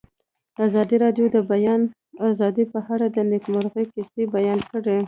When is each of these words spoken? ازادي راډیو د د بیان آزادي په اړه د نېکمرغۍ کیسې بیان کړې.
ازادي 0.65 0.95
راډیو 1.03 1.25
د 1.29 1.31
د 1.35 1.37
بیان 1.51 1.81
آزادي 2.29 2.65
په 2.73 2.79
اړه 2.93 3.07
د 3.09 3.17
نېکمرغۍ 3.31 3.85
کیسې 3.93 4.23
بیان 4.35 4.59
کړې. 4.71 4.97